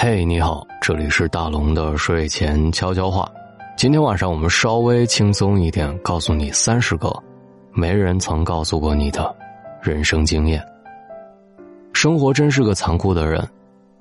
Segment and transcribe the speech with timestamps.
[0.00, 3.28] 嘿，你好，这里是大龙的睡前悄悄话。
[3.76, 7.12] 今天晚上我们稍微轻松一点，告诉你三十个
[7.72, 9.34] 没人曾告诉过你的
[9.82, 10.64] 人生经验。
[11.94, 13.44] 生活真是个残酷的人，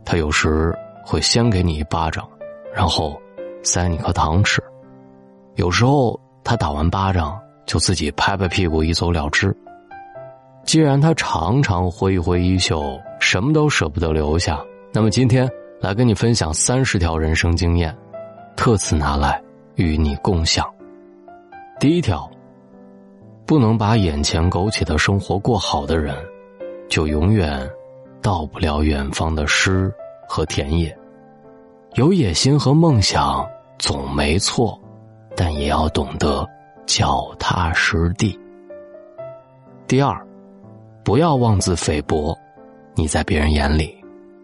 [0.06, 0.72] 他有时
[1.04, 2.30] 会先给你一巴掌，
[2.72, 3.20] 然后
[3.64, 4.62] 塞你颗糖吃；
[5.56, 7.36] 有时候他打完巴掌
[7.66, 9.52] 就自己拍拍屁股一走了之。
[10.64, 12.84] 既然他常常挥一挥衣袖，
[13.20, 15.50] 什么都舍不得留下，那么今天
[15.80, 17.96] 来跟你分享三十条人生经验，
[18.56, 19.42] 特此拿来
[19.76, 20.68] 与你共享。
[21.80, 22.30] 第一条，
[23.46, 26.16] 不能把眼前苟且的生活过好的人，
[26.90, 27.70] 就永远
[28.22, 29.94] 到不了远方的诗
[30.28, 30.98] 和田野。
[31.94, 33.48] 有野心和梦想
[33.80, 34.80] 总没错，
[35.36, 36.48] 但也要懂得
[36.86, 38.40] 脚踏实地。
[39.88, 40.20] 第二。
[41.04, 42.38] 不要妄自菲薄，
[42.94, 43.98] 你在别人眼里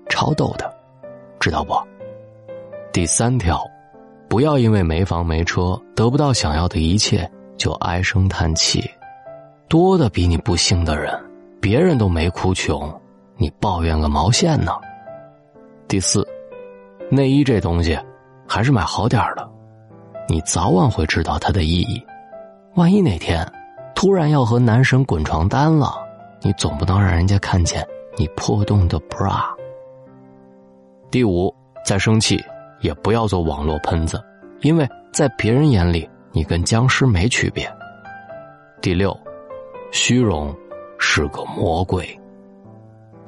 [0.08, 0.73] 超逗的，
[1.44, 1.74] 知道不？
[2.94, 3.62] 第三条，
[4.30, 8.90] 不要因为没房没车得不到想要的一切就唉声叹气，
[9.68, 11.14] 多的比你不幸的人，
[11.60, 12.90] 别人都没哭穷，
[13.36, 14.72] 你抱怨个毛线呢？
[15.86, 16.26] 第四，
[17.10, 18.00] 内衣这东西
[18.48, 19.46] 还是买好点的，
[20.30, 22.02] 你早晚会知道它的意义，
[22.76, 23.46] 万一哪天
[23.94, 25.94] 突然要和男神滚床单了。
[26.42, 27.86] 你总不能让人家看见
[28.16, 29.44] 你破洞的 bra。
[31.14, 31.54] 第五，
[31.86, 32.44] 再生气
[32.82, 34.20] 也不要做网络喷子，
[34.62, 37.72] 因为在别人眼里你跟僵尸没区别。
[38.82, 39.16] 第六，
[39.92, 40.52] 虚荣
[40.98, 42.20] 是个魔鬼，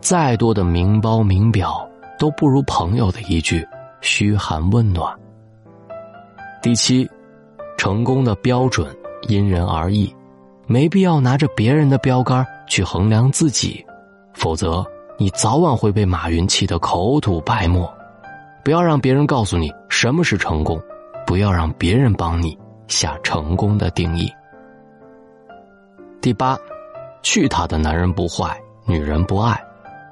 [0.02, 3.64] 再多的名包名表都不如朋友的一句
[4.02, 5.16] 嘘寒问暖。
[6.64, 7.08] 第七，
[7.78, 8.92] 成功的标准
[9.28, 10.12] 因人而异，
[10.66, 12.44] 没必要拿着别人的标杆。
[12.68, 13.86] 去衡量自己，
[14.34, 14.84] 否则
[15.18, 17.92] 你早晚会被马云气得口吐白沫。
[18.64, 20.82] 不要让别人告诉你什么是成功，
[21.26, 22.58] 不要让别人帮你
[22.88, 24.32] 下成功的定义。
[26.22, 26.58] 第八，
[27.22, 29.62] 去他的男人不坏，女人不爱，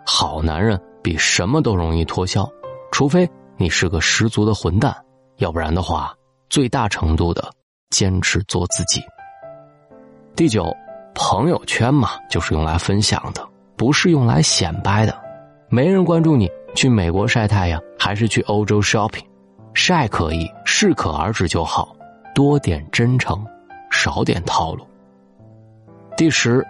[0.05, 2.47] 好男人比什么都容易脱销，
[2.91, 4.95] 除非你是个十足的混蛋，
[5.37, 6.13] 要不然的话，
[6.49, 7.51] 最大程度的
[7.89, 9.01] 坚持做自己。
[10.35, 10.73] 第九。
[11.15, 15.15] 朋友圈嘛，就是用来分享的，不是用来显摆的。
[15.69, 19.23] 没人关注你去美国晒太阳，还是去欧洲 shopping，
[19.73, 21.95] 晒可以，适可而止就好，
[22.35, 23.45] 多点真诚，
[23.91, 24.85] 少点套路。
[26.15, 26.65] 第十，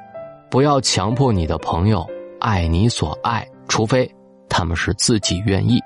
[0.49, 2.07] 不要强迫你的朋友
[2.39, 4.09] 爱你所爱，除非
[4.49, 5.79] 他们是自己愿意。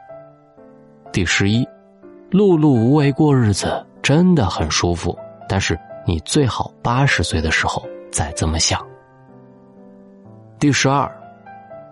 [1.11, 1.65] 第十一，
[2.29, 5.17] 碌碌无为过日子真的很舒服，
[5.49, 7.83] 但是你最好八十岁的时候。
[8.09, 8.83] 再这么想。
[10.59, 11.07] 第十二，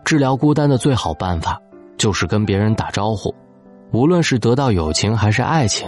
[0.03, 1.61] 治疗孤单的最好办法
[1.97, 3.31] 就是跟别人打招呼，
[3.91, 5.87] 无论是得到友情还是爱情，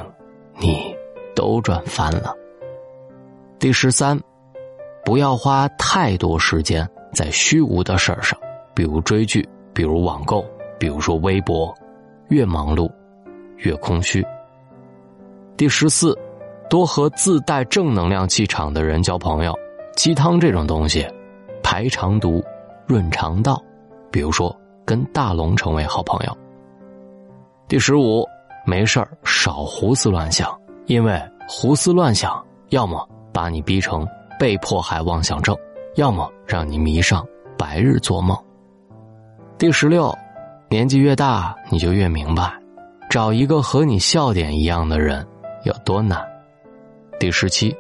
[0.59, 0.95] 你
[1.35, 2.35] 都赚翻了。
[3.57, 4.19] 第十三，
[5.03, 8.37] 不要花太多时间在虚无的事儿上，
[8.75, 10.45] 比如追剧，比如网购，
[10.79, 11.73] 比如说微博，
[12.27, 12.87] 越忙碌
[13.57, 14.23] 越空虚。
[15.57, 16.15] 第十四，
[16.69, 19.57] 多和自带正能量气场的人交朋友。
[19.95, 21.03] 鸡汤这种东西，
[21.63, 22.43] 排肠毒，
[22.87, 23.61] 润肠道。
[24.09, 24.55] 比如说，
[24.85, 26.37] 跟大龙成为好朋友。
[27.67, 28.25] 第十五，
[28.65, 34.07] 没事儿少胡思乱想，因为胡思乱想，要么把你逼成
[34.39, 35.55] 被迫害妄想症，
[35.95, 37.27] 要么让你迷上
[37.57, 38.37] 白日做梦。
[39.57, 40.17] 第十六，
[40.69, 42.51] 年纪越大，你就越明白，
[43.09, 45.27] 找一个和你笑点一样的人
[45.63, 46.25] 有多难。
[47.19, 47.75] 第十七，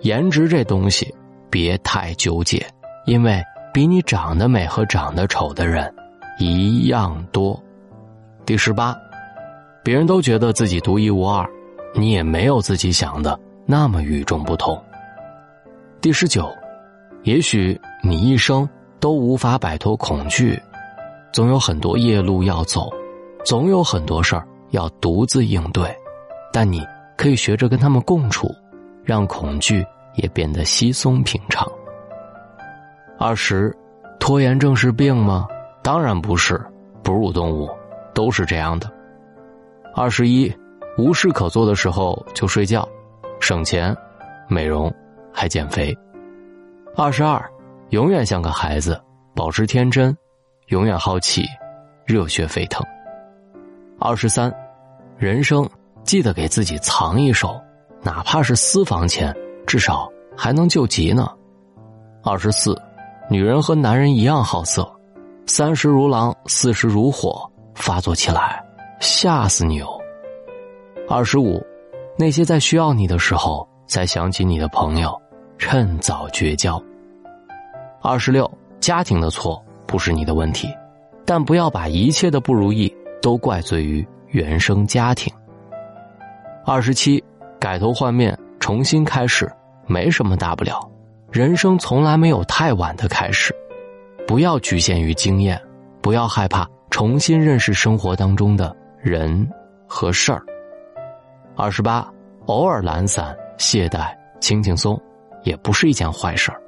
[0.00, 1.12] 颜值这东西。
[1.48, 2.66] 别太纠结，
[3.06, 3.42] 因为
[3.76, 5.94] 比你长得美和长得丑的人
[6.38, 7.62] 一样多。
[8.46, 8.96] 第十八，
[9.84, 11.46] 别人都觉得自己独一无二，
[11.94, 14.82] 你也没有自己想的那么与众不同。
[16.00, 16.50] 第十九，
[17.24, 18.66] 也许你一生
[18.98, 20.58] 都无法摆脱恐惧，
[21.30, 22.90] 总有很多夜路要走，
[23.44, 25.94] 总有很多事儿要独自应对，
[26.50, 26.82] 但你
[27.14, 28.50] 可以学着跟他们共处，
[29.04, 29.84] 让恐惧。
[30.14, 31.70] 也变得稀松平常。
[33.18, 33.74] 二十，
[34.20, 35.48] 拖延症是病吗？
[35.82, 36.60] 当然不是，
[37.02, 37.68] 哺乳动物
[38.12, 38.92] 都是这样的。
[39.94, 40.54] 二十一，
[40.98, 42.86] 无事可做的时候就睡觉，
[43.40, 43.96] 省钱、
[44.48, 44.92] 美容
[45.32, 45.96] 还减肥。
[46.94, 47.42] 二十二，
[47.90, 49.00] 永远像个孩子，
[49.34, 50.16] 保持天真，
[50.68, 51.44] 永远好奇，
[52.04, 52.84] 热血沸腾。
[53.98, 54.52] 二十三，
[55.16, 55.66] 人生
[56.04, 57.58] 记得给自己藏一手，
[58.02, 59.34] 哪怕是私房钱。
[59.66, 61.28] 至少还能救急呢。
[62.22, 62.80] 二十四，
[63.28, 64.88] 女人和男人一样好色，
[65.46, 68.64] 三十如狼，四十如火，发作起来
[69.00, 69.88] 吓死你哦。
[71.08, 71.60] 二十五，
[72.16, 75.20] 那些在需要你的时候才想起你的朋友，
[75.58, 76.80] 趁早绝交。
[78.00, 80.72] 二十六，家庭的错不是你的问题，
[81.24, 85.32] 但不要把一切的不如意都怪罪于原生家庭。
[86.64, 87.22] 二十七，
[87.58, 89.50] 改头换面，重新开始，
[89.88, 90.88] 没什么大不了，
[91.30, 93.54] 人生从来没有太晚的开始，
[94.26, 95.60] 不要局限于经验，
[96.00, 99.48] 不要害怕重新认识生活当中的人
[99.86, 100.42] 和事儿。
[101.56, 102.08] 二十八，
[102.46, 105.00] 偶尔懒散、懈怠、轻轻松，
[105.42, 106.60] 也不是一件坏事儿。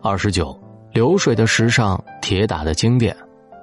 [0.00, 0.58] 二十九，
[0.92, 3.14] 流水的时尚，铁打的经典，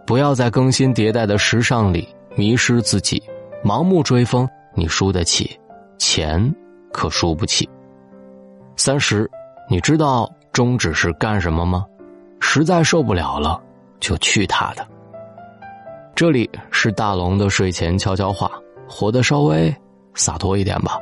[0.06, 3.23] 不要在更新迭代的时尚里迷失自己，
[3.63, 5.57] 盲目追风，你输得起，
[5.97, 6.53] 钱
[6.91, 7.67] 可输不起。
[8.75, 9.29] 三十，
[9.73, 11.83] 你知道终止是干什么吗？
[12.39, 13.59] 实在受不了了，
[13.99, 14.87] 就去他的。
[16.13, 18.51] 这里是大龙的睡前悄悄话，
[18.87, 19.75] 活得稍微
[20.13, 20.99] 洒脱一点吧。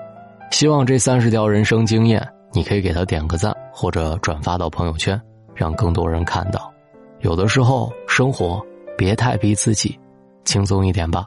[0.52, 5.22] 希望这三十条人生经验，你可以给他点个赞，或者转发到朋友圈。
[5.54, 6.72] 让更多人看到，
[7.20, 8.66] 有的时候生活
[8.98, 10.00] 别太逼自己，
[10.46, 11.26] 轻松一点吧。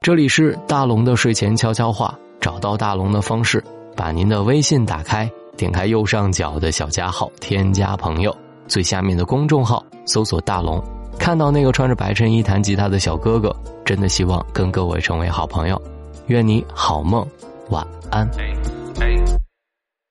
[0.00, 3.62] 这里是大龙的睡前悄悄话，找到大龙的方式：
[3.94, 8.36] 把您的微信打开，点开右上角的小加号，添加朋友，
[8.66, 10.82] 最下面的公众号搜索大龙，
[11.18, 13.54] 看到那个穿着白衬衣弹吉他的小哥哥，
[13.84, 15.80] 真的希望跟各位成为好朋友。
[16.26, 17.26] 愿你好梦，
[17.70, 18.28] 晚安。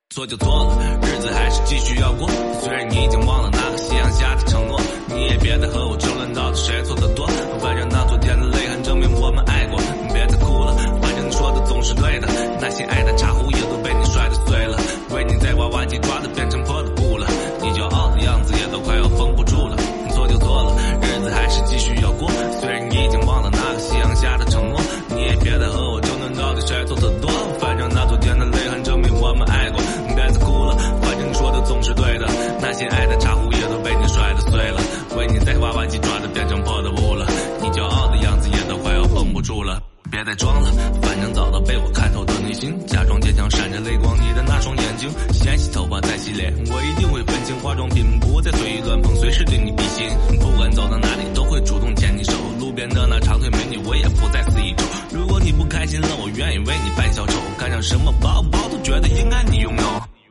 [0.10, 2.28] 错就错了，日子还是继续要过。
[2.62, 3.08] 虽然你
[40.10, 40.72] 别再装了，
[41.02, 50.10] 反正早都被我看透的内心，假装坚强闪着泪光，你的那双眼睛，先洗头发再洗脸，我一定会分清化妆品，不再随意乱碰，随时对你比心，
[50.40, 59.84] 不管走到哪里都会主动牵你手，路边的那长腿美女我也不再肆意瞅，如果你不开心了，我愿意为你扮小丑，看上什么包包都觉得应该你拥有。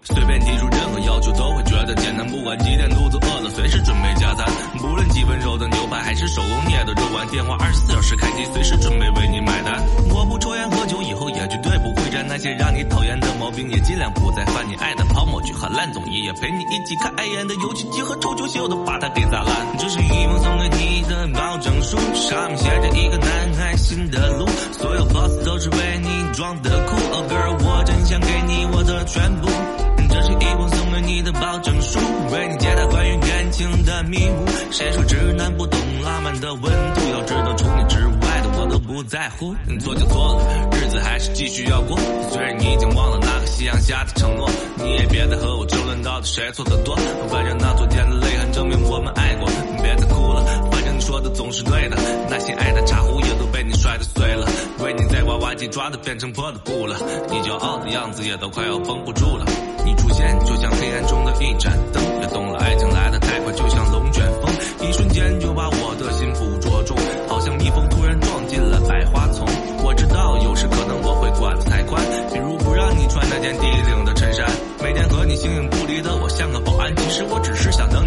[0.02, 4.46] 随便提出任何要求都会觉得简单，不管几点肚子饿了，随时准备加餐。
[4.78, 9.82] 不论几分熟的牛排还是手工捏的肉丸，电话二十四小时开机，随时准备为你买单。
[10.14, 19.76] 我不抽烟喝酒，以后也绝对不会沾那些让你讨厌的毛病，也尽量不再犯你爱的泡沫剧和烂综艺，也陪你一起看碍眼的游戏机和臭球鞋，我都把它给砸烂。
[19.78, 26.96] 这是一封送给你的保证书，上面写着一个男孩新的路，所有 pose 都是为你装的酷。
[27.12, 29.48] Oh girl，我真想给你我的全部。
[30.08, 31.98] 这是一封送给你的保证书，
[32.32, 34.46] 为你解答关于感情的迷雾。
[34.70, 37.00] 谁说直男不懂浪漫的温度？
[37.12, 39.54] 要知道除你之外的我都不在乎。
[39.80, 41.98] 错就错了，日子还是继续要过。
[42.30, 46.96] 虽然你已经忘了那个夕阳下的承诺，你也别再和我争论到底谁错的多。
[47.30, 49.48] 反正那昨天的泪痕证明我们爱过。
[49.82, 51.96] 别再哭了，反正你说的总是对的。
[52.28, 54.46] 那些爱的茶壶也都被你摔得碎了，
[54.80, 56.96] 为你在娃娃机抓的变成破的布了。
[57.30, 59.46] 你骄傲的样子也都快要绷不住了。
[60.44, 64.50] 就像黑暗中的一盏灯，别动了，爱情来的太快，就像龙卷风，
[64.88, 66.94] 一瞬间就把我的心捕捉住，
[67.28, 69.46] 好像蜜蜂突然撞进了百花丛。
[69.84, 74.44] 我知道有时可能我会管得太宽，比如不让你穿那件低领的衬衫，
[74.82, 78.06] 每天和你形影不离的我像个保安，其实我只是想等